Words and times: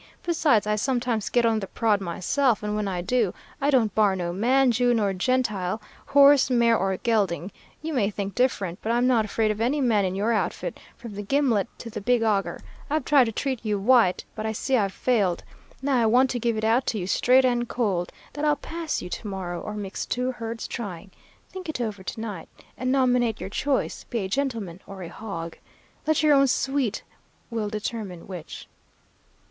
Besides, 0.23 0.65
I 0.65 0.77
sometimes 0.77 1.29
get 1.29 1.45
on 1.45 1.59
the 1.59 1.67
prod 1.67 2.01
myself, 2.01 2.63
and 2.63 2.75
when 2.75 2.87
I 2.87 3.01
do, 3.03 3.35
I 3.61 3.69
don't 3.69 3.93
bar 3.93 4.15
no 4.15 4.33
man, 4.33 4.71
Jew 4.71 4.95
nor 4.95 5.13
Gentile, 5.13 5.79
horse, 6.07 6.49
mare 6.49 6.75
or 6.75 6.97
gelding. 6.97 7.51
You 7.83 7.93
may 7.93 8.09
think 8.09 8.33
different, 8.33 8.79
but 8.81 8.91
I'm 8.91 9.05
not 9.05 9.25
afraid 9.25 9.51
of 9.51 9.61
any 9.61 9.79
man 9.79 10.03
in 10.03 10.15
your 10.15 10.31
outfit, 10.33 10.79
from 10.97 11.13
the 11.13 11.21
gimlet 11.21 11.67
to 11.77 11.91
the 11.91 12.01
big 12.01 12.23
auger. 12.23 12.61
I've 12.89 13.05
tried 13.05 13.25
to 13.25 13.31
treat 13.31 13.63
you 13.63 13.77
white, 13.77 14.25
but 14.33 14.43
I 14.43 14.53
see 14.53 14.75
I've 14.75 14.91
failed. 14.91 15.43
Now 15.83 16.01
I 16.01 16.07
want 16.07 16.31
to 16.31 16.39
give 16.39 16.57
it 16.57 16.63
out 16.63 16.87
to 16.87 16.97
you 16.97 17.05
straight 17.05 17.45
and 17.45 17.69
cold, 17.69 18.11
that 18.33 18.43
I'll 18.43 18.55
pass 18.55 19.03
you 19.03 19.09
to 19.09 19.27
morrow, 19.27 19.61
or 19.61 19.75
mix 19.75 20.07
two 20.07 20.31
herds 20.31 20.67
trying. 20.67 21.11
Think 21.51 21.69
it 21.69 21.79
over 21.79 22.01
to 22.01 22.19
night 22.19 22.49
and 22.75 22.91
nominate 22.91 23.39
your 23.39 23.51
choice 23.51 24.03
be 24.05 24.21
a 24.21 24.27
gentleman 24.27 24.79
or 24.87 25.03
a 25.03 25.09
hog. 25.09 25.59
Let 26.07 26.23
your 26.23 26.33
own 26.33 26.47
sweet 26.47 27.03
will 27.51 27.69
determine 27.69 28.25
which.' 28.25 28.67